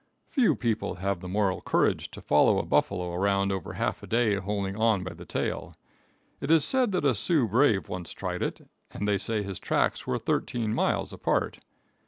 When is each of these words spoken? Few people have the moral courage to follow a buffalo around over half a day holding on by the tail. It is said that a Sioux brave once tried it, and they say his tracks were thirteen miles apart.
Few 0.25 0.55
people 0.55 0.95
have 0.95 1.19
the 1.19 1.27
moral 1.27 1.61
courage 1.61 2.09
to 2.09 2.21
follow 2.21 2.57
a 2.57 2.65
buffalo 2.65 3.13
around 3.13 3.51
over 3.51 3.73
half 3.73 4.01
a 4.01 4.07
day 4.07 4.37
holding 4.37 4.75
on 4.75 5.03
by 5.03 5.13
the 5.13 5.27
tail. 5.27 5.75
It 6.39 6.49
is 6.49 6.65
said 6.65 6.91
that 6.93 7.05
a 7.05 7.13
Sioux 7.13 7.47
brave 7.47 7.87
once 7.87 8.11
tried 8.11 8.41
it, 8.41 8.67
and 8.89 9.07
they 9.07 9.19
say 9.19 9.43
his 9.43 9.59
tracks 9.59 10.07
were 10.07 10.17
thirteen 10.17 10.73
miles 10.73 11.13
apart. 11.13 11.59